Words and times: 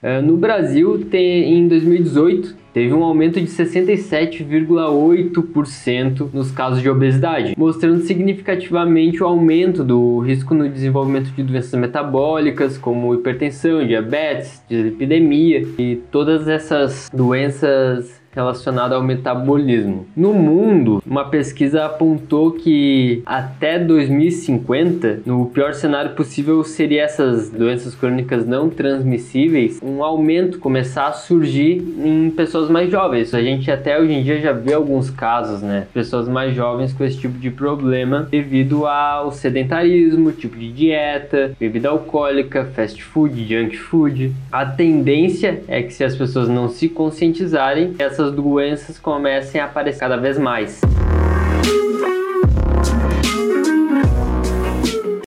Uh, 0.00 0.22
no 0.22 0.36
Brasil, 0.36 1.06
tem, 1.10 1.58
em 1.58 1.66
2018, 1.66 2.56
teve 2.78 2.94
um 2.94 3.02
aumento 3.02 3.40
de 3.40 3.48
67,8% 3.48 6.28
nos 6.32 6.52
casos 6.52 6.80
de 6.80 6.88
obesidade, 6.88 7.56
mostrando 7.58 8.02
significativamente 8.02 9.20
o 9.20 9.26
aumento 9.26 9.82
do 9.82 10.20
risco 10.20 10.54
no 10.54 10.68
desenvolvimento 10.68 11.32
de 11.32 11.42
doenças 11.42 11.74
metabólicas, 11.74 12.78
como 12.78 13.12
hipertensão, 13.12 13.84
diabetes, 13.84 14.62
dislipidemia 14.68 15.66
e 15.76 15.96
todas 16.12 16.46
essas 16.46 17.10
doenças 17.12 18.16
relacionado 18.38 18.92
ao 18.92 19.02
metabolismo. 19.02 20.06
No 20.16 20.32
mundo, 20.32 21.02
uma 21.04 21.24
pesquisa 21.24 21.84
apontou 21.84 22.52
que 22.52 23.20
até 23.26 23.80
2050, 23.80 25.22
no 25.26 25.46
pior 25.46 25.74
cenário 25.74 26.14
possível, 26.14 26.62
seria 26.62 27.02
essas 27.02 27.50
doenças 27.50 27.96
crônicas 27.96 28.46
não 28.46 28.70
transmissíveis, 28.70 29.80
um 29.82 30.04
aumento 30.04 30.60
começar 30.60 31.08
a 31.08 31.12
surgir 31.12 31.82
em 32.04 32.30
pessoas 32.68 32.70
mais 32.70 32.90
jovens. 32.90 33.34
A 33.34 33.42
gente 33.42 33.70
até 33.70 33.98
hoje 33.98 34.12
em 34.12 34.22
dia 34.22 34.40
já 34.40 34.52
vê 34.52 34.74
alguns 34.74 35.10
casos, 35.10 35.62
né? 35.62 35.86
Pessoas 35.92 36.28
mais 36.28 36.54
jovens 36.54 36.92
com 36.92 37.04
esse 37.04 37.18
tipo 37.18 37.38
de 37.38 37.50
problema 37.50 38.28
devido 38.30 38.86
ao 38.86 39.32
sedentarismo, 39.32 40.32
tipo 40.32 40.56
de 40.56 40.70
dieta, 40.70 41.52
bebida 41.58 41.88
alcoólica, 41.88 42.64
fast 42.74 43.02
food, 43.02 43.46
junk 43.46 43.76
food. 43.76 44.32
A 44.52 44.66
tendência 44.66 45.62
é 45.66 45.82
que 45.82 45.92
se 45.92 46.04
as 46.04 46.14
pessoas 46.14 46.48
não 46.48 46.68
se 46.68 46.88
conscientizarem, 46.88 47.94
essas 47.98 48.32
doenças 48.32 48.98
comecem 48.98 49.60
a 49.60 49.64
aparecer 49.64 50.00
cada 50.00 50.16
vez 50.16 50.38
mais. 50.38 50.80